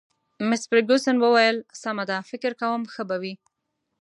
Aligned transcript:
مس 0.47 0.61
فرګوسن 0.69 1.15
وویل: 1.19 1.57
سمه 1.81 2.03
ده، 2.09 2.17
فکر 2.29 2.51
کوم 2.61 2.81
ښه 2.93 3.03
به 3.09 3.15
وي. 3.21 3.33